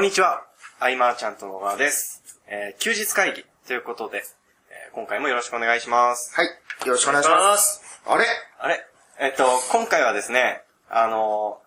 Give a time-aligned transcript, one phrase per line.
[0.00, 0.46] こんにちは。
[0.80, 2.22] アイマーちゃんと野川です。
[2.48, 4.24] えー休日会議ということで、
[4.70, 6.34] えー今回もよろしくお願いします。
[6.34, 6.46] はい。
[6.86, 7.82] よろしくお願いします。
[8.06, 8.24] あれ？
[8.60, 8.80] あれ？
[9.20, 11.60] えっと、今回はですね、あの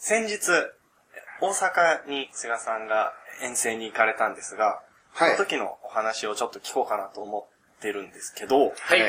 [0.00, 0.50] ー先日、
[1.40, 3.12] 大阪に菅さんが
[3.44, 4.80] 遠征に行かれたんですが、
[5.12, 7.46] はいその時のお話をちょっと聞こうかなと思
[7.78, 9.00] ってるんですけど、はい。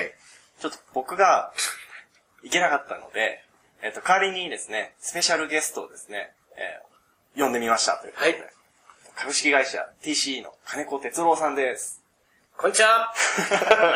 [0.62, 1.52] ちょっと僕が
[2.44, 3.44] 行けなかったので、
[3.82, 6.88] えっと、代わりにですね、スペシャルゲストをですね、えー
[7.40, 8.54] 呼んでみましたということで、はい
[9.20, 12.04] 株式会社 TC の金子哲郎さんです。
[12.56, 13.12] こんにちは。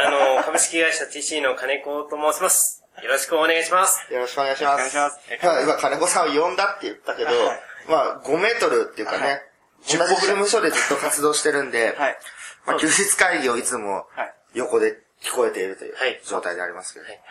[0.03, 2.84] あの、株式会社 TC の金子と申します。
[3.03, 4.12] よろしくお願いします。
[4.12, 4.73] よろしくお願いします。
[4.73, 9.41] お願いしますえはい今、金子さんを呼んだって言ったけど、はいまあ、5メートルっていうかね、はい
[9.84, 12.17] 同じ事務所でずっと活動してるんで、はい。
[12.65, 14.34] まあ、休日会議をいつもはい。
[14.55, 17.21] 横で聞こえているというはい状態でありますけど、はい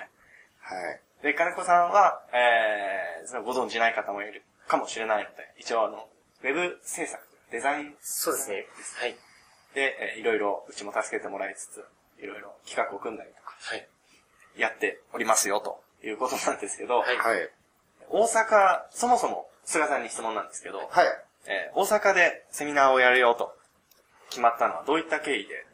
[0.60, 1.00] はい。
[1.22, 6.08] で、金子さんは、えー、ご存知ない方もいるかもしれないので、一応あの、
[6.42, 8.66] ウェブ制作、デザインそうですね。
[8.98, 9.16] はい。
[9.74, 11.84] で、えーいろいろ、うちも助けてもらいつつ、
[12.18, 13.88] いろいろ企画を組んだりとか、はい。
[14.56, 17.50] やっておりますよ、ということなんですけど、はいはい。
[18.08, 21.06] 大阪、そもそも、菅さんに質問なんですけど、はい。
[21.46, 23.56] えー大阪でセミナーをやるよと
[24.28, 25.66] 決まったのはどういった経緯で、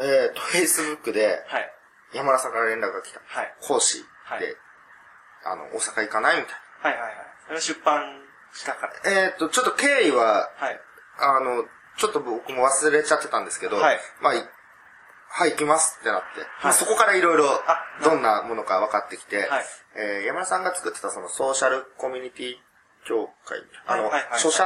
[0.00, 1.72] えっと、Facebook ではい、
[2.14, 3.20] 山田さんから連絡が来た。
[3.24, 4.56] はい、講師で、はい
[5.44, 6.40] あの、大阪行かない？
[6.40, 7.14] みたいはいはいはい。
[7.44, 8.20] それは出版
[8.52, 9.10] したから。
[9.10, 9.20] な。
[9.26, 10.80] えっと、ちょっと経緯は、はい。
[11.18, 11.64] あの、
[11.96, 14.00] ちょっと僕も忘れちゃってたんですけど、はい。
[14.20, 14.48] まあ、い
[15.34, 16.26] はい、行きますってなって、
[16.62, 19.64] まあ、いそこからいろいろあ、どんなものか分かってきて、はい。
[19.96, 22.56] えー山田さんが作ってたそのソーシャルコミュニティ
[23.06, 24.40] 協会、あの、はいはいはい。
[24.40, 24.64] 書者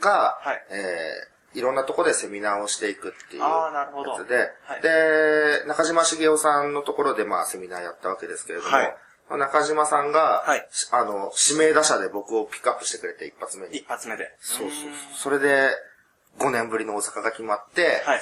[0.00, 0.66] が、はい。
[0.70, 4.12] えーいろんなとこでセミナーをしていくっていうあーなるほど。
[4.12, 4.82] やつで、はい。
[4.82, 8.86] で、中島茂雄さんのところでまあセミナーやったわけですけれども、はい。
[8.86, 8.96] まあ
[9.36, 13.78] 中島さんが、はいしあの、指名打者で僕をピックアップしてくれて一発目に。
[13.78, 14.34] 一発目で。
[14.40, 14.90] そうそうそう。
[15.14, 15.70] それで、
[16.38, 18.20] 5年ぶりの大阪が決まって、はい。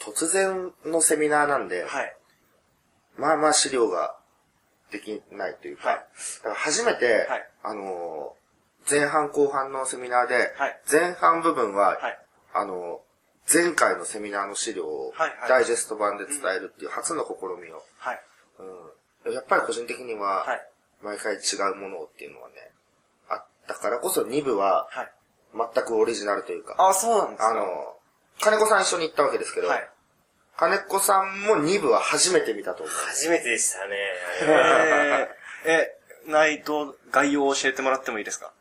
[0.00, 2.16] 突然のセミナーなんで、はい。
[3.16, 4.16] まあまあ資料が
[4.90, 8.42] できないというか、はいだから初めて、はいあのー
[8.90, 12.18] 前半後半のセミナーで、はい前半部分は、はい。
[12.54, 13.12] あのー
[13.52, 15.12] 前回のセミナーの資料を
[15.48, 17.82] ダイジェスト版で伝えるっていう初の試みを、
[19.30, 20.68] やっぱり個人的には、はい。
[21.02, 21.38] 毎回違
[21.72, 22.54] うものっていうのはね、
[23.28, 25.12] あったからこそ2部ははい。
[25.74, 27.50] 全くオリジナルというか、あ、そうなんですか？
[27.50, 27.96] あの、
[28.40, 29.88] 金子さん一緒に行ったわけですけど、はい。
[30.56, 32.94] 金子さんも2部は初めて見たと思う。
[33.08, 33.96] 初めてでしたね。
[34.46, 35.96] えー、え、
[36.26, 38.52] 内容、概要を教えてもらってもいいですか？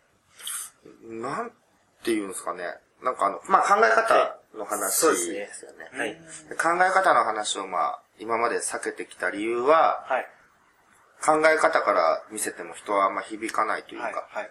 [1.03, 1.49] なん
[2.03, 2.63] て言うんですかね。
[3.01, 5.97] なんかあの、まあ、考え方の話そうですねね。
[5.97, 6.13] はい。
[6.49, 10.27] で考え方の話をまあ、今まで避けてきた理由は、はい。
[11.23, 14.15] 考え方から見せても人はあんま響かないというか、はい。
[14.35, 14.49] はい。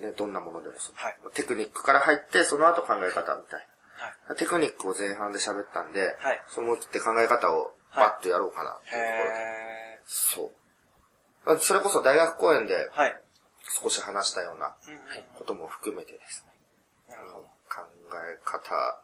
[0.00, 4.14] ね、どんなものでもそう、はいテクニックから入って、その後考え方みたいはい。
[4.30, 4.34] な。
[4.36, 10.52] テクニックを前半で喋ったんで、はいその思い切って考え方をバッとやろうかなっていうところで、へそ
[11.46, 11.58] う。
[11.60, 12.90] それこそ大学公演で。
[13.82, 16.52] 少し話したようなうんことも含めてですね。
[17.08, 17.80] 考
[18.14, 19.00] え方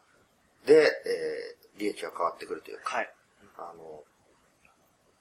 [0.65, 3.13] で、えー利益が変わってくるというか、はい。
[3.57, 4.03] あの、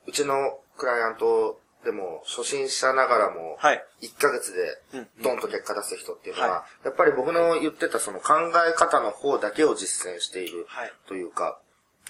[0.07, 3.85] うちのクライアントでも初心者ながらも、はい。
[4.03, 8.35] 1ヶ月でうんドンと結果出す人っていうのは、はやっぱり僕の言ってたその考
[8.69, 11.59] え方の方だけを実践しているはいというか、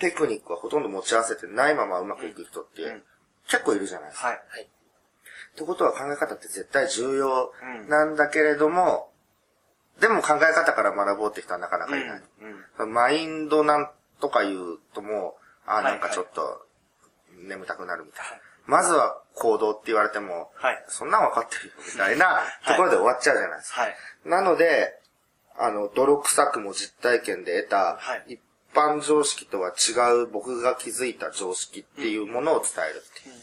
[0.00, 3.02] テクニックはほとんど持ち合わせてないままうまくいく人ってうん
[3.48, 4.28] 結構いるじゃないですか。
[4.28, 4.38] はい。
[4.62, 9.10] ってことは考え方って絶対重要うんなんだけれども、
[10.00, 12.22] でも考え方から学ぼうって人はなかなかいない。
[12.78, 12.92] うん。
[12.92, 13.90] マインドなん
[14.20, 16.66] とか言うともう、あーはいなんかちょっと
[17.48, 18.36] 眠たくなるみたいな。
[18.66, 20.84] まずは行動って言われても、はい。
[20.88, 23.80] そんなん分かってるよみたいなところで終わっちゃうじゃないですか。
[23.82, 23.96] はい。
[24.24, 25.00] なので、
[25.58, 28.40] あの、泥臭くも実体験で得たはい、一
[28.74, 29.92] 般常識とは違
[30.22, 33.34] う僕が気づいた常識っていうものを伝えるっていう。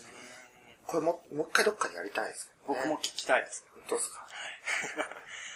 [0.85, 2.53] これも、もう一回どっかでやりたいですね。
[2.67, 3.65] 僕も聞きたいです。
[3.89, 4.27] どうですか？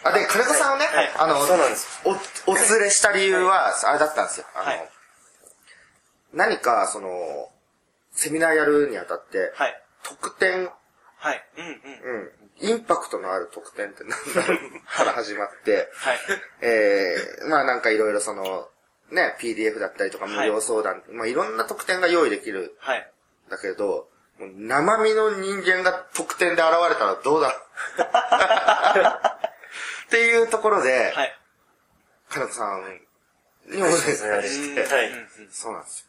[0.04, 4.46] あ、で、金子さんをね、はいあの、そうなんですお、お連れした理由は、あれだったんですよ。
[4.56, 4.90] あの、はい
[6.34, 7.10] 何か、その、
[8.12, 9.82] セミナーやるにあたって、はい。
[10.04, 10.70] 特典、
[11.18, 11.44] はい。
[11.58, 11.72] うんうん。
[12.22, 14.60] うん、インパクトのある特典って何だろう
[14.98, 16.18] から始まって、はい。
[16.62, 18.70] えー、まあなんかいろいろその、
[19.12, 23.12] ね、PDF だったりとかはい無料相談、まあいろんな特典が用意できるはい。
[23.48, 24.10] んだけど、
[24.40, 27.52] 生身の人間が特典で現れたらどうだ？
[30.08, 31.38] っていうところで、はい。
[32.30, 33.00] 金子さん
[33.68, 35.12] にお願いして、はい。
[35.52, 36.06] そうなんですよ。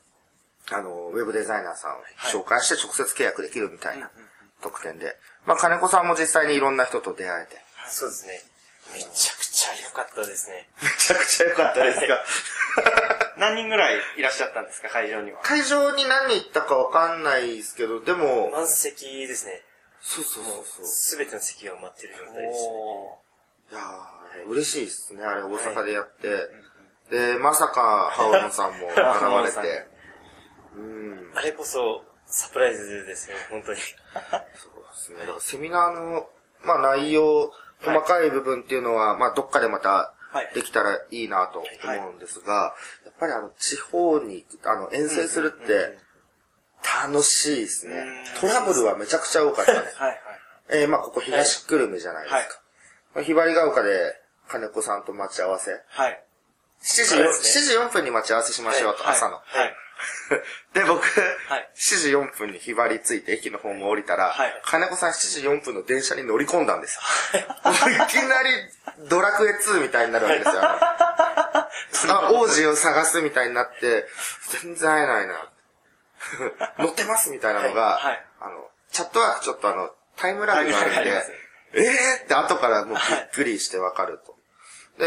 [0.70, 4.10] あの、ウェブデザイナーさんを紹介して直接契約できるみたいな
[4.62, 5.16] 特典で。
[5.44, 7.56] まあ金子さんも実際にいろんな人と出会えて。
[7.88, 8.40] そうですね。
[8.94, 10.68] めちゃくちちゃ良かったですね。
[10.82, 12.24] めちゃくちゃ良かったですか？
[13.38, 15.40] 何人ぐらいいらっしゃったんですか、会場には。
[15.42, 19.62] 会場に何人行ったかわかんないですけど、でも、満席ですね。
[20.00, 20.86] そうそうそうそう。
[20.86, 22.76] すべての席が埋まってる状態でしたね。
[22.76, 23.18] お
[23.70, 26.48] いやー嬉しいですね、あれ大阪でやって。
[27.10, 29.86] で、まさか、ハオノさんも現れて。
[30.76, 31.32] うん。
[31.34, 33.80] あれこそ、サプライズですよ、本当に。
[33.80, 33.92] そう
[34.30, 35.20] ですね。
[35.20, 36.28] だからセミナーの、
[36.64, 37.52] まあ内容、
[37.82, 42.74] 細かい部分っていうのは、まあどっかでまたはいできたらいいなと思うんですが、
[43.04, 45.98] やっぱりあの地方にあの遠征するって
[47.04, 48.04] 楽しいですね。
[48.40, 49.78] トラブルはめちゃくちゃ多かったね。
[49.78, 50.18] はいはい。
[50.70, 52.36] えー、まあここ東久留米じゃないですか。
[52.36, 52.46] はい
[53.14, 54.14] まあひばりが丘で
[54.48, 55.72] 金子さんと待ち合わせ。
[55.88, 56.24] はい。
[56.82, 59.36] 7時4、そうですね7時4分に待ち合わせしましょうと、はい朝の。
[59.36, 59.76] はい。
[60.74, 61.02] で、僕、
[61.48, 66.98] はい7時4分にひばりついて駅の方も降りたら、はい金子さん7時4分の電車に乗り込んだんです
[67.34, 67.42] よ。
[67.90, 68.50] いきなり
[69.08, 70.62] ドラクエ2みたいになるわけですよ。
[72.14, 74.06] あ王子を探すみたいになって、
[74.62, 75.48] 全然会えないな。
[76.78, 81.22] 乗ってますみたいなのが、はいあの、チャットワークちょっとあの、タイムラグがあるんで
[81.74, 84.31] えーって後からもうびっくりしてわかると。
[84.98, 85.06] で、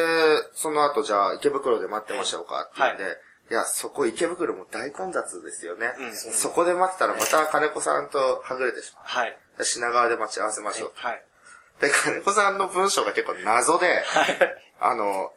[0.54, 3.04] その後じゃあ池袋で待ってましょうかって言うんで、
[3.52, 5.94] い、や、そこ池袋も大混雑ですよね。
[6.00, 9.38] うんそこで待ってたらまた金子さんとはぐれてしまはい。
[9.62, 10.92] 品川で待ち合わせましょう。
[10.96, 11.24] はい。
[11.80, 14.04] で、金子さんの文章が結構謎で、
[14.80, 15.32] あの、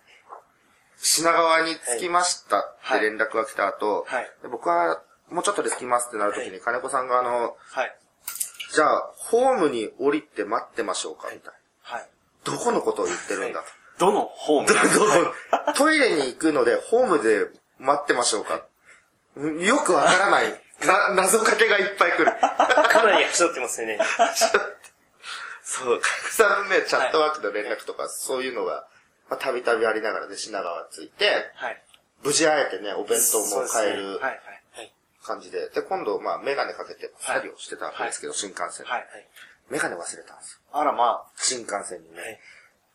[0.97, 7.97] 品川に着きましたって連絡が来た後、はいで僕はもうちょっとで着きますってなるときに金子さんがあの、はい。
[8.75, 12.01] じゃあ、ホームに降りて待ってましょうかみたいはい。
[12.47, 12.53] な。
[12.53, 13.67] どこのことを言ってるんだと。
[13.99, 15.35] どのホーム？
[15.75, 17.47] トイレに行くので、ホームで
[17.79, 18.63] 待ってましょうか
[19.37, 20.63] よくわからない。
[20.85, 22.33] な、謎かけがいっぱい来る。
[22.41, 23.99] かなり走ってますよね。
[25.63, 28.87] そう、金子さんのね、チャットワークの連絡とか、そういうのが、
[29.29, 31.83] まあ、たびたびありながらで品川着いて、はい。
[32.23, 34.41] 無事会えてね、お弁当も買えるはい。
[34.73, 34.95] はい。
[35.25, 35.69] 感じで。
[35.69, 38.91] で、今度、まあ、メガネかけて作業してたわけですけど、新幹線で。
[38.93, 39.07] はい。
[39.69, 40.61] メガネ忘れたんですよ。
[40.73, 42.41] あら、ま新幹線にね。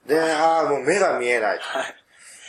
[0.07, 1.59] で、ああ、もう目が見えない。
[1.59, 1.79] あ。
[1.79, 1.95] はい。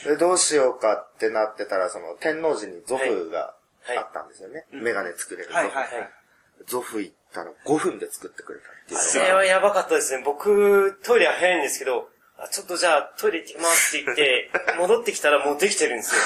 [0.05, 3.55] で、どうしようかってなってたら、その、天王寺にゾフが
[3.87, 4.67] はいあったんですよね。
[4.73, 5.57] メガネ作れるゾフ。
[5.57, 5.67] はい。
[5.67, 5.75] はい。
[5.75, 6.11] はい。
[6.67, 10.23] ゾフ行ったら5分で作ってくれたっていうそれはやばかったですね。
[10.25, 12.09] 僕、トイレは早いんですけど、
[12.39, 16.21] あちょっとじゃあトイレ行ってきますって言って、 戻ってきたらもうできてるんですよ。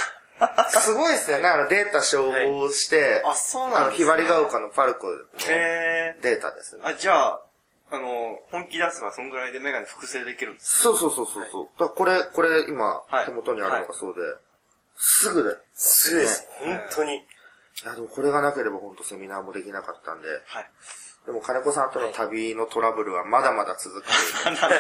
[0.68, 1.48] すごいですよね。
[1.48, 5.16] あの、データ照合して、あ、そうあの、なんですねひばりが丘のパルコの。
[5.36, 6.82] データですね。
[6.84, 7.40] あ、じゃあ、
[7.90, 11.68] あの、本気出せばそんぐらいでメガネ複製できるんですそうそうそうそうそう。
[11.78, 14.20] だからこれ、これ今はい、手元にあるのがそうで、
[14.96, 15.56] すぐで。
[15.74, 16.42] すぐです。
[16.64, 17.16] ね本当に。
[17.16, 17.22] い
[17.84, 20.70] や、でもこれがなければ本当セミナーもできなかったんで、はい。
[21.26, 24.70] でも金子さんとの旅のトラブルはまだまだ続くというか、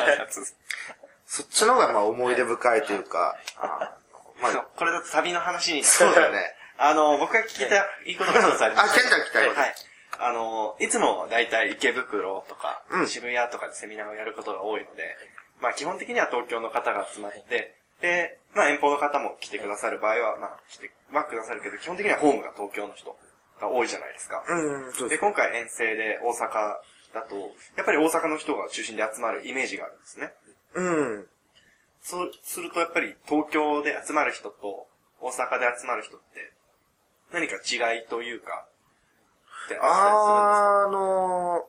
[1.26, 3.94] そっちの方がまあ思い出深いというか、あ
[4.40, 6.54] まあ、これだと旅の話になるそうだね。
[6.78, 7.76] あの、僕が聞きた
[8.06, 8.94] いいことが一つありまあ、す。
[8.94, 9.52] ケンちゃん来たよ。
[9.52, 9.74] はい。
[10.18, 15.16] あの、いつも大体池袋とか、うん渋谷とかでセミナーをやることが多いので、
[15.60, 23.16] まあ基本的には東京の方が集まって、で、まあ遠方の方も来てくださる場合は、まあ来てはくださるけど、基本的にはホームが東京の人
[23.60, 24.44] が多いじゃないですか。
[24.48, 26.76] うん、そうでで、今回遠征で大阪
[27.14, 27.36] だと、
[27.76, 30.32] やっぱり大阪の人が中心で集まるイメージがあるんですね。
[30.74, 30.80] す。
[30.80, 31.26] うん。
[32.02, 34.86] そうするとやっぱり東京で集まる人と
[35.20, 36.52] 大阪で集まる人って
[37.32, 38.66] 何か違いというか、
[39.74, 41.64] ってああー、あの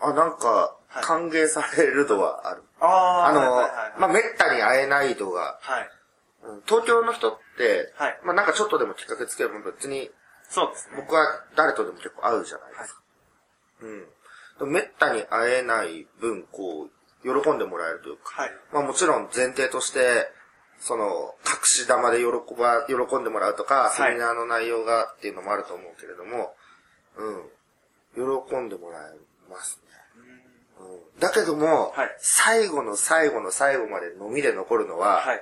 [0.00, 2.60] ー、あ、なんか、はい歓迎される度はある。
[2.60, 5.90] りするんですかああのー、はいはいはいまあ、めったに会えない度が、はい。
[6.44, 10.10] うん東京の人って、はいまあ、なんかちょっとでもきっかけつければ別に、
[10.50, 10.96] そうですね。
[10.96, 11.22] 僕は
[11.56, 13.00] 誰とでも結構会うじゃないですか。
[14.60, 14.72] うん。
[14.72, 18.52] めったに会えない分、こう、喜んでもらえるというか、はい。
[18.72, 20.28] まあもちろん前提として、
[20.82, 22.26] その、隠し玉で喜
[22.58, 26.56] ば、喜んでもらうとか、いセミナーの内容がっていうのもあると思うけれども、
[27.16, 28.48] うん。
[28.48, 29.12] 喜んでもらえ
[29.48, 29.92] ますね。
[30.80, 35.40] うん、だけども、はい最後の最後の最後まで飲みで残るのは、はい。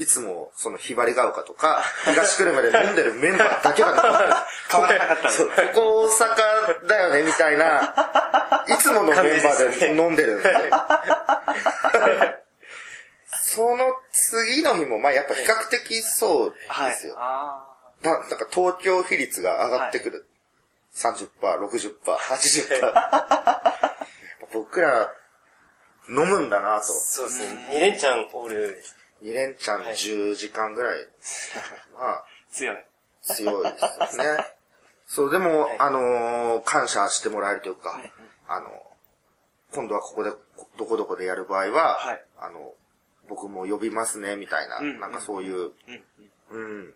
[0.00, 4.30] いつも、その、ひばりが丘とか、東久留米で飲んでるメンバーだけが残ってる。
[4.70, 5.28] 変わらなかった
[5.68, 10.52] ここ大阪だよね、みたいな、いつものメンバーで飲んでるんで。
[13.54, 17.14] その次の日も、まあやっぱ比較的そうですよ。
[17.18, 17.64] あ
[18.02, 20.26] ななんか東京比率が上がってくる。
[20.94, 22.80] 30%、60%、80%。
[22.80, 23.84] やっぱ
[24.52, 25.10] 僕ら、
[26.08, 26.86] 飲むんだなと。
[26.86, 27.68] そうですね。
[27.70, 28.96] 2連チャンオールです。
[29.22, 30.98] 2連チャン10時間ぐらい。
[31.94, 32.84] まあ、ー強い。
[33.22, 34.24] 強いですね。
[35.06, 37.98] そう、でも、あのー感謝してもらえるというか、
[38.48, 38.82] あの、
[39.72, 40.30] 今度はここで、
[40.76, 42.74] どこどこでやる場合は、はいあの、
[43.28, 45.72] 僕も呼びますね、みたいな、うんなんかそういう、
[46.50, 46.82] うん。
[46.82, 46.94] うん。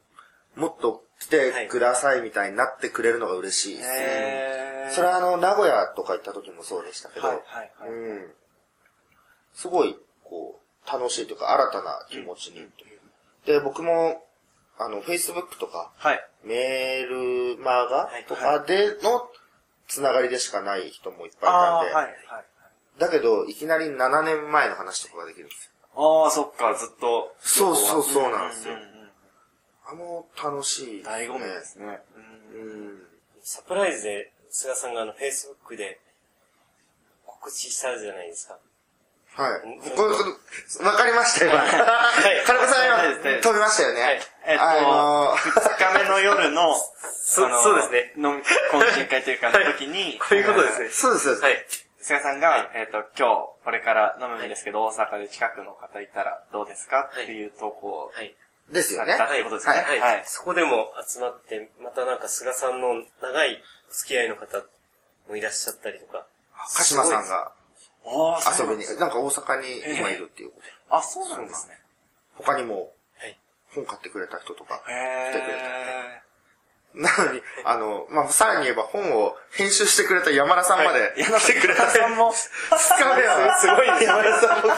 [0.57, 4.91] もっと来てくださいみたいになってくれるのが嬉しいですね。
[4.91, 8.33] それはあの、名古屋とか行った時もそうでしたけど、はいはいはいうん。
[9.55, 12.67] すごい、こう、楽しいというか、新たな気持ちに。
[13.45, 14.25] で、僕も、
[14.79, 16.25] あの、Facebook とか、はい。
[16.45, 19.29] メールマガはいとかでの
[19.89, 22.15] つながりでしかない人もいっぱいいたんで、はいはい。
[22.99, 25.73] だけど、いきなり7年前の話とかができるんですよ。
[25.99, 27.35] ああ、そっか、ずっと。
[27.41, 28.75] そうそうそうなんですよ
[29.85, 32.01] あの、楽しい、醍醐味ですね。
[32.55, 33.03] うん。
[33.43, 35.99] サプライズで、菅さんがあの、Facebook で
[37.27, 38.59] 告知したじゃないですか。
[39.35, 41.63] はいわかりましたよ、今。
[42.45, 44.03] 金子さん今、飛びましたよね。
[44.03, 46.75] はいえっと、あの二日目の夜の、
[47.23, 48.13] そあのそうですね。
[48.17, 50.89] 飲み、懇親会というか、の時に、こういうことですね。
[50.91, 51.43] そうです、そうです。
[51.45, 51.67] はい。
[52.01, 57.11] 菅さんが、えっと、今日、これから飲むんですけど、大阪で近くの方いたらどうですか？
[57.13, 58.35] っていう投稿をはい。
[58.73, 59.15] ですよね。
[59.17, 59.75] されたってことですね。
[59.75, 60.23] はいはい。
[60.27, 64.63] そこでも集まって、またなんか菅さんの長い付き合いの方
[65.29, 66.27] もいらっしゃったりとか。
[66.77, 67.53] 鹿島さんが
[68.05, 70.73] 遊びに、なんか大阪に今いるっていうことで。
[70.91, 71.79] あ、そうなんですね。
[72.37, 73.39] 他にもはい。
[73.75, 74.83] 本買ってくれた人とか。
[74.89, 76.23] へ来てくれえ。
[76.95, 81.85] なのに、あの、まあ、さらに言えば本を編集してくれた山田さんまで山来てくれた。
[81.85, 82.51] 田さんも、す
[83.69, 84.73] ごいね、山田さんも。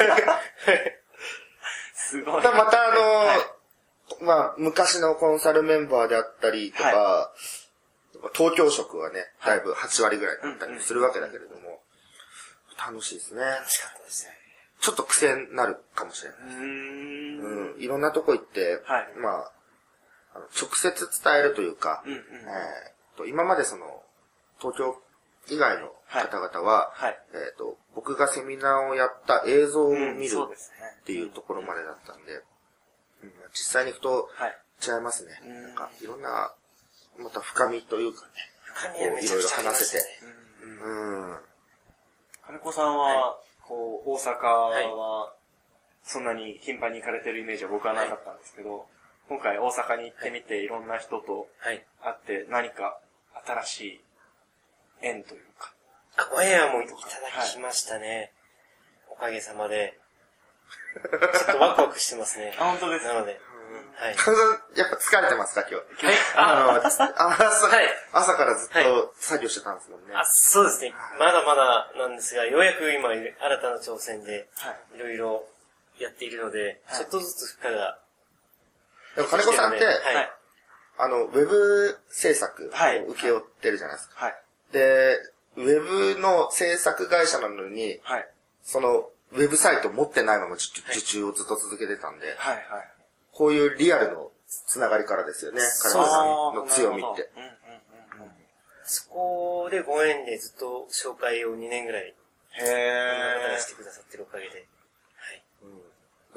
[1.94, 2.42] すごい。
[2.42, 2.94] またあ
[4.20, 7.32] の、まあ、昔のコンサルメンバーであったりとか、
[8.34, 11.80] 東京職はね、だいぶ8割ぐらいだったりするわけだけれども、
[12.76, 13.42] 楽しいですね。
[13.42, 14.32] 楽しかったですね。
[14.80, 16.38] ちょっと癖になるかもしれない。
[16.40, 17.74] うーん。
[17.74, 19.52] うん、いろんなとこ行って、はいまあ、
[20.34, 24.02] あの直接伝えるというか、うんうんえーと今までその、
[24.60, 24.96] 東京
[25.48, 27.18] 以外の方々は、はい。
[27.34, 30.36] えっ、と、僕がセミナーをやった映像をうん見る。
[31.02, 32.34] っていうところまでだったんで、
[33.22, 34.56] うん実際に行くとはい。
[34.82, 35.32] 違いますね。
[35.44, 36.52] うんなんか、いろんな、
[37.18, 38.32] また深みというかね、
[38.64, 40.04] 深みはめちゃくちゃありましたね。
[40.82, 41.36] うん。
[42.46, 45.32] 金子さんは、こう、大阪は、
[46.04, 48.86] そんなに頻繁に行かれてるイメージは僕はなかったんですけど、
[49.30, 51.86] 今回大阪に行ってみて、いろんな人とはい。
[52.02, 52.98] 会って何か
[53.46, 54.00] 新しい
[55.02, 55.72] 縁というか。
[56.18, 56.98] あ、ご縁はもういただ
[57.46, 58.32] きましたね。
[59.08, 59.96] おかげさまで。
[60.92, 62.54] ちょっとワクワクしてますね。
[62.58, 63.14] あ、本当ですか？
[63.14, 63.40] なので。
[63.94, 64.16] はい。
[64.76, 66.06] やっぱ疲れてますか、今日。
[66.06, 66.14] はい。
[66.34, 70.14] あの、あ、朝、はい朝からずっはいと作業してたんですもんね。
[70.16, 70.92] あそうですね。
[71.20, 74.96] まだまだなんですが、ようやく今、新たな挑戦で、はい。
[74.96, 75.48] いろいろ
[75.98, 78.00] やっているので、はいちょっとずつ負荷が。
[79.16, 80.14] でも金子さんって、はい。
[80.14, 80.30] はい。
[80.98, 84.26] あの、ウェブ制作はいを請け負ってるじゃないですか。
[84.26, 84.34] はい。
[84.72, 85.16] で、
[85.56, 88.28] ウェブの制作会社なのに、はい。
[88.62, 92.56] その、ウェブサイト持ってないまま受受注をずっと続けてたんで、はい。
[92.56, 92.64] はい。
[93.32, 97.30] こういうリアルのつながりからですよね、金子さんの強みって。
[97.36, 98.32] うんうんうんうん。
[98.84, 102.14] そこでご縁でずっと紹介を2年ぐらい、
[102.52, 104.50] へーがしてくださってるおかげで。
[104.50, 105.44] はい。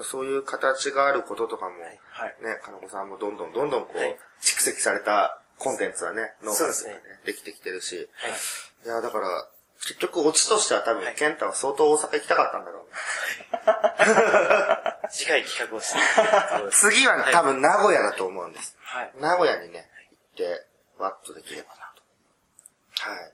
[0.02, 2.36] そういう形があることとかも、はいはい。
[2.42, 6.78] ね、金子さんもどんどんどんどんこう、はい蓄積されたコンテンツはね、ノウハウがね
[7.26, 8.32] できてきてるし、はい。
[8.86, 9.48] いや、だから、
[9.82, 12.90] 結局オチとしては多分、はいケンタは相当大阪行きたかったんだろうね。
[15.12, 16.00] 次回企画をして。
[16.72, 18.76] 次はね、多分名古屋だと思うんです。
[18.82, 19.12] はい。
[19.20, 20.18] 名古屋にね、行っ
[20.58, 20.66] て、
[20.98, 22.04] ワッとできればなと。
[23.12, 23.32] はい。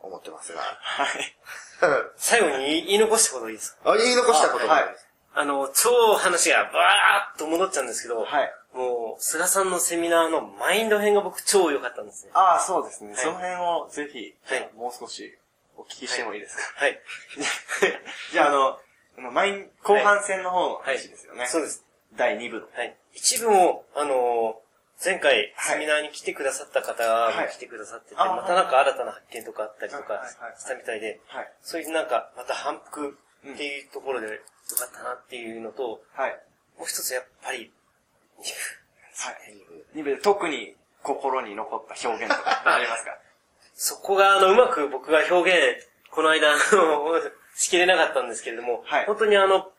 [0.00, 0.60] 思ってますが。
[0.60, 1.36] はい。
[2.16, 3.92] 最後に言い残したこといいですか？
[3.92, 5.06] あ、言い残したことがあるんです。
[5.34, 8.54] あの、超話がバーっと戻っちゃうんですけど、はい。
[8.74, 12.30] もう、菅さんのセミナーのマインド編が僕超良かったんですね。
[12.34, 13.12] ああ、そうですね。
[13.12, 15.36] いその辺をぜひ、はいもう少し
[15.76, 16.62] お聞きしてもいいですか？
[16.80, 17.00] はい。
[18.32, 21.46] じゃあ、あの、マイン、後半戦の方の話ですよね。
[21.46, 21.84] そうです。
[22.14, 22.68] 第2部の。
[22.74, 22.96] はい。
[23.14, 24.62] 一部も、あのー
[25.04, 31.52] 前回はいセミナーに来てくださった方も来てくださってて、またなんか新たな発見とかあったりとかはいはいはいしたみたいで、はい。
[31.60, 33.18] そういうなんかまた反復
[33.52, 34.40] っていうところで
[34.72, 36.38] よかったなっていうのと、はい。
[36.78, 37.70] もう一つやっぱり、
[38.38, 39.98] はい。
[39.98, 43.16] 2部で特に心に残った表現とかありますか？
[43.74, 46.60] そこがあのうまく僕が表現、この間あの
[47.54, 49.06] しきれなかったんですけれども、はい。
[49.06, 49.70] 本当にあの、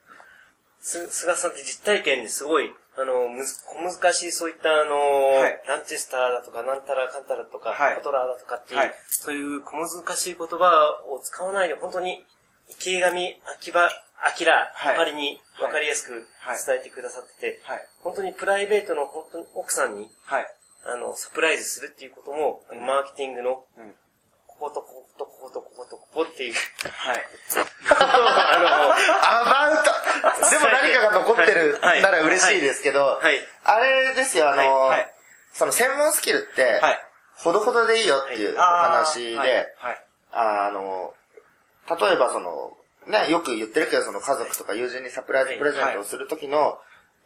[0.79, 4.95] す菅さんって実体験ですごい、あの、むず小難しいそういったあの、
[5.39, 5.63] はい。
[5.67, 7.95] ランチェスターだとか、なんたらかんたらとか、はい。
[7.95, 8.93] コトラーだとかっていう、はい。
[9.09, 12.25] そういう小難しい言葉を使わないで、本当に
[12.69, 13.89] 池上秋葉、
[14.39, 17.79] 明ら、はいばりに分かりやすくはい伝えてくださってて、はい。
[18.01, 20.47] 本当にプライベートの本当に奥さんに、はい。
[20.85, 23.95] あの、サプライズするっていうことも、あのマーケティングのうん。
[24.47, 26.53] こことこことこことこことここっていう。
[26.53, 27.25] はい。
[27.89, 28.95] あ
[29.41, 35.13] アバウトでも何かが残ってるはいなら嬉しいですけど、はいあれですよ、あの、はいはい
[35.53, 36.99] その専門スキルって、はい。
[37.35, 39.49] ほどほどでいいよっていうお話で、はい。
[39.49, 40.05] はい。
[40.31, 41.13] あの、
[41.89, 42.75] 例えばその、
[43.07, 46.77] ね、よく言ってるけど、その家族とか友人にサプライズプレゼントをするときの、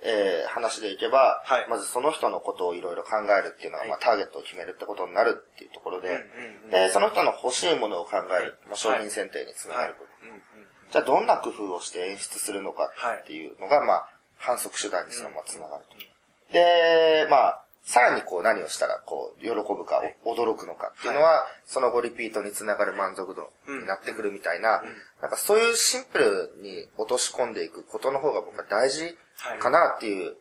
[0.01, 1.67] えー話でいけば、はい。
[1.69, 6.21] まずその人のことをいろいろ考えるっていうのは、まあターゲットを決めるってことになるっていうところで、うんうん
[6.65, 10.29] うんで、その人の欲しいものを考える、まあ、商品選定につながる部分。
[10.29, 10.43] うんうん
[10.89, 12.89] じゃあどんな工夫をして演出するのか
[13.21, 16.53] っていうのが、まあ、反則手段にそのままつながると。
[16.53, 24.83] で、まあ、さらにこう何をしたらこう喜ぶか、驚くのかっていうのは、その後リピートにつながる満足度になってくるみたいな、
[25.21, 29.17] なんかそういうシンプルに落とし込んでいくことの方が僕は大事
[29.61, 30.35] かなっていう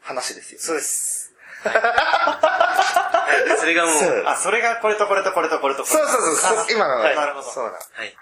[0.00, 0.60] 話ですよ。
[0.62, 1.34] そうです。
[1.62, 1.72] は
[3.54, 3.58] い。
[3.58, 3.94] それがもう、
[4.24, 5.94] あ、それがこれとこれとこれとこれとこれ。
[5.94, 7.72] そうそうそう、今のが、はいなるほどそうだ。
[7.72, 8.16] はい。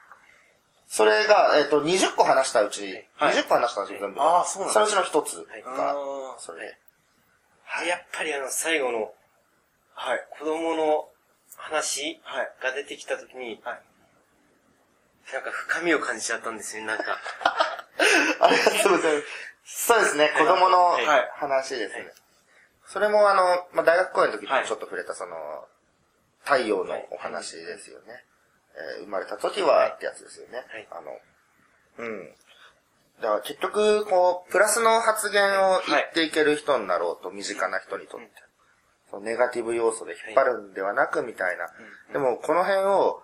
[0.88, 4.20] それが、えっ、と、20個話したうち、はい20個話したうち全部。
[4.20, 5.94] あーそうなんだそのうちの一つはいが、あ
[6.38, 6.76] それ
[7.78, 7.84] で。
[7.84, 9.02] でやっぱりあの、最後のー
[9.94, 10.26] はい。
[10.38, 11.08] 子供の
[11.56, 12.52] 話はい。
[12.62, 13.80] が出てきたときに、はい。
[15.32, 17.18] なんか深みを感じちゃったんですよ、なんか。
[18.40, 19.26] ありがとうございます。
[19.86, 22.00] そうですね、子供のはい話ですね。
[22.04, 22.12] はい
[22.86, 25.68] それもあの、まあ、大学公演の時にはいちょっと触れたその、
[26.44, 28.24] 太陽のお話ですよね。
[28.96, 30.64] えー生まれた時はってやつですよね。
[30.70, 31.20] はいあの、
[31.98, 32.34] うん。
[33.20, 38.26] だから結局、こう、プラスの発言を言っていける人になろうと、身近な人にとって。
[39.10, 41.66] そのネガティブ要素で引っ張るんではなくみたいな。
[42.12, 43.22] でも、この辺を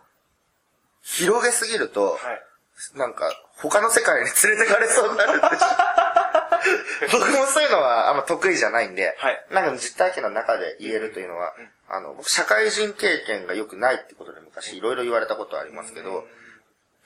[1.02, 2.98] 広げすぎると、はい。
[2.98, 5.40] なんか、他の世界に連れてかれそうになる。
[7.12, 11.54] 僕もそういうのはあんま得意じゃないんで、はいなんか実体験の中で言えるというのは、
[11.88, 16.25] あの、僕社会人経験が良くないってことで昔いろいろ言われたことはありますけど、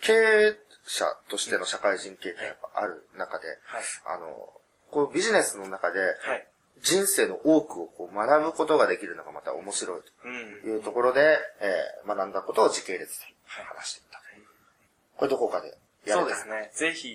[0.00, 0.56] 経営
[0.88, 2.37] 者としての社会人経験
[2.74, 3.59] がある中で、はい
[4.07, 4.53] あの、
[4.90, 6.46] こうビジネスの中ではい。
[6.81, 10.68] 人生の多くをこう学ぶことができるのがまた面白いうんと。
[10.68, 14.18] いうところで、えー学んだことを時系列で話していった。
[15.18, 15.74] これどこかでや
[16.05, 16.70] れたそうですね。
[16.72, 17.09] ぜひ、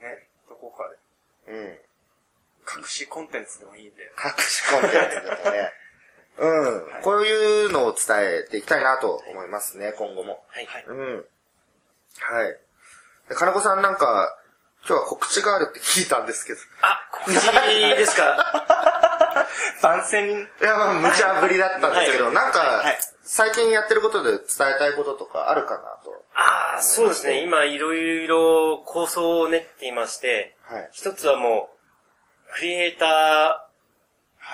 [0.00, 0.88] ね、どこか
[1.46, 2.80] で、うん。
[2.80, 4.02] 隠しコンテンツでもいいんで。
[4.24, 5.72] 隠しコンテンツですね。
[6.38, 10.44] うん、こういうのを伝えていきたいなと思いますね、今後も。
[10.48, 10.66] はい。
[10.66, 11.26] はいうん。
[12.18, 12.60] はい。
[13.28, 14.36] で金子さんなんか、
[14.86, 16.60] 今日は告知があるって聞いたんですけど。
[16.82, 19.46] あ、告知ですか？
[19.82, 24.38] 番宣いや、まあ、無茶ぶりだったんですけど、はいなんか、はい最近やってることで伝
[24.76, 26.24] えたいこととかあるかなと。
[26.34, 27.40] ああ、そうですね。
[27.42, 30.88] 今、いろいろ構想を練っていまして、はい。
[30.92, 31.70] 一つはも
[32.50, 33.70] う、クリエイタは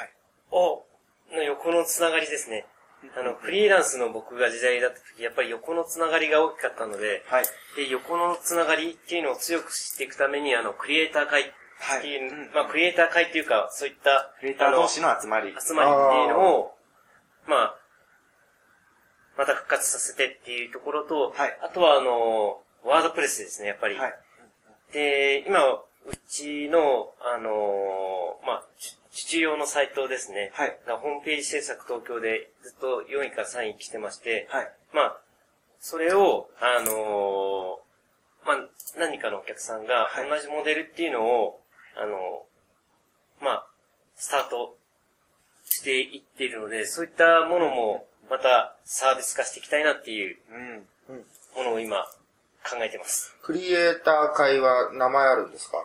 [0.05, 0.11] い。
[0.53, 0.87] ーを、
[1.33, 2.65] の横のつながりですね。
[3.19, 7.45] あの、フリーランスの僕が時代だった時、やっぱり横のつながりが大きかったので、はい。
[7.77, 11.45] で、横のつながりっていうのを強くしていくために、あの、クリエイター会っ
[12.01, 15.55] ていう、はいうんまあ、クリエイター会っていうか、そういった、クリエイター同士の集まり。
[15.59, 16.75] 集まりっていうのを、
[17.47, 17.77] まあ、
[19.37, 23.97] また復活させてっていうところと、はいあとはあの、ワードプレスですね、やっぱり。
[23.97, 24.15] はい。
[24.93, 25.83] で、今、う
[26.29, 28.65] ちの、あのーまあ、
[29.13, 30.51] 受注用のサイトですね。
[30.55, 34.73] はいがホームページ制作東京でずっと4位から3位来てまして、はい。
[34.93, 35.17] まあ、
[35.81, 38.69] それを、あのーまあ、
[38.99, 41.61] 何かのお客さんがはい同じモデルっていうのを、
[41.97, 43.67] あのーまあ、
[44.17, 44.77] スタート
[45.65, 50.37] していっているので、そういったものもまたサービス化していきたいなっていう
[51.09, 51.25] うん。
[51.57, 52.05] ものを今
[52.63, 53.35] 考えてます。
[53.43, 55.79] クリエイター会は名前あるんですか？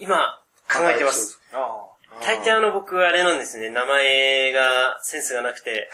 [0.00, 1.40] 今考えてます。
[1.52, 1.86] あ
[2.20, 5.88] 大抵あの僕あれなんですね、名前がセンスがなくて、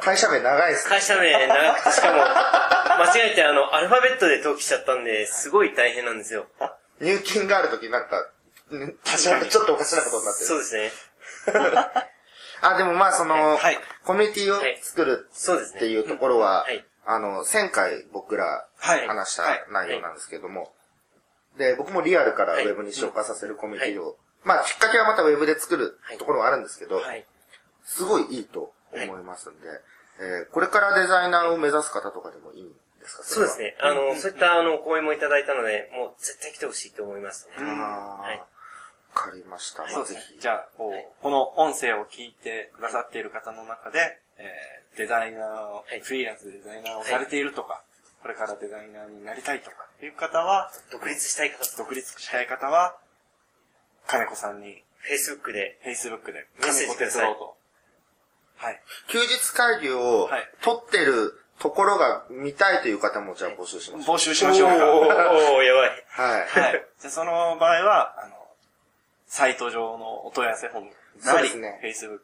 [0.00, 0.90] 会社名長いですね。
[0.90, 2.18] 会社名長くてしかも、
[3.04, 6.46] 間違えてあの、アルファベットで登記しちゃったんで、すごい大変なんですよ。
[7.00, 8.30] 入金があるときなんか、
[8.70, 10.46] ねなんかちょっとおかしなことになってる。
[10.46, 10.92] そうですね。
[12.62, 13.78] あ、でもまあその、はい。
[14.04, 15.28] コミュニティを作る。
[15.76, 16.84] っていうところは、はい。
[17.06, 19.06] あの、1000回僕らはい。
[19.06, 19.64] 話したはい。
[19.70, 20.74] 内容なんですけども、
[21.58, 22.66] で、僕もリアルからウはい。
[22.66, 27.24] ェブに消化させるコミュニティを、まあきっかけはまたウェブで作るはいところはあるんですけど、はい。
[27.84, 29.68] すごいいいと思いますんで、
[30.20, 33.24] えーこれからデザイナーを目指す方とかでもいいんですか？
[33.24, 33.58] そうです。
[33.58, 33.76] ね。
[33.80, 37.64] あの、そういったあの、講演もいただいたので、もう絶対来てほしいと思いますね。
[37.64, 38.46] はいわ
[39.22, 39.88] かりました。
[39.88, 40.20] そうですね。
[40.40, 47.82] じゃあ、こう、この音声を聞いてくださっている方の中で、えーデザイナーを、はいフリーランスでデザイナーをされているとか、
[48.22, 52.96] これからデザイナーになりたいとかっていう方は、独立したい方と、独立したい方は、
[54.06, 57.36] 金子さんに、Facebook で、Facebook で、メッセージください。
[58.56, 58.80] はい。
[59.08, 64.16] 休日会議をはい取ってるところが見たいという方もじゃあ募集しましょう。
[64.16, 64.74] 募集しましょうか。
[64.74, 66.04] おー、やばい。
[66.08, 66.60] はい。
[66.60, 66.84] はい。
[66.98, 68.34] じゃあその場合は、あの、
[69.26, 72.18] サイト上のお問い合わせフォームなり、そうですね Facebook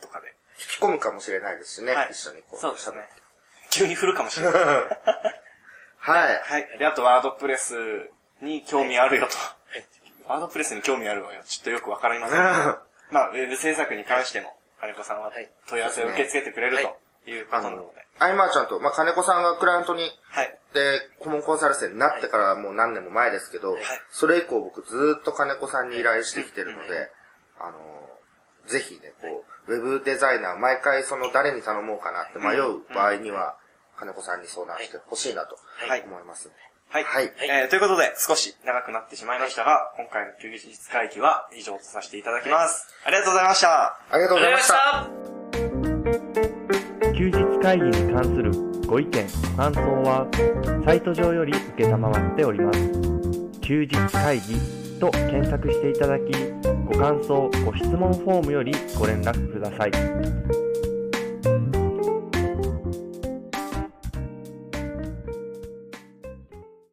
[0.00, 0.34] とかで。
[0.58, 2.08] 引き込むかもしれないですしね、はい。
[2.12, 2.60] 一緒にこう。
[2.60, 2.98] そうですね。
[3.70, 4.54] 急に振るかもしれない。
[5.98, 6.42] はい。
[6.42, 6.78] はい。
[6.78, 9.36] で、あとワードプレスに興味あるよと。
[10.28, 11.42] ワードプレスに興味あるわよ。
[11.44, 12.38] ちょっとよくわかりません。
[13.10, 20.58] まあ、ウェブ制作に関しても、金子さんははい問い合わせを受け付けてくれるはいということなので。、アイマーちゃんと、まあ、金子さんがクライアントに、はい。
[20.74, 23.76] で、顧問コンサル生になってからもう何年も前ですけど、
[24.10, 27.10] それ以降僕ずーっと金子さんに依頼してきてるので、
[27.60, 27.78] あの、
[28.66, 33.56] ぜひね、こう、ウェブデザイナー、毎回その誰に頼もうかなって迷う場合には、
[33.96, 35.56] 金子さんに相談してほしいなと
[35.88, 36.56] はい思いますんで。
[36.92, 37.04] はい。
[37.04, 42.86] はいえーということで、少し長くなってしまいましたが、今回の休日会議は以上とさせていただきます。
[43.06, 43.96] ありがとうございました。
[44.10, 44.74] ありがとうございました。
[44.76, 45.08] あ
[47.16, 48.52] 休日会議に関する
[48.86, 49.26] ご意見、
[49.56, 50.26] ご感想は、
[50.84, 52.78] サイト上より受けたまわっております。
[53.62, 54.54] 休日会議
[55.00, 56.24] と検索していただき、
[56.84, 60.71] ご感想、ご質問フォームよりご連絡ください。